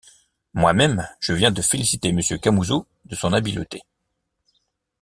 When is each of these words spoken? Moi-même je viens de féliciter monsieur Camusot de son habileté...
Moi-même 0.55 1.07
je 1.19 1.31
viens 1.31 1.51
de 1.51 1.61
féliciter 1.61 2.11
monsieur 2.11 2.39
Camusot 2.39 2.87
de 3.05 3.13
son 3.15 3.33
habileté... 3.33 3.83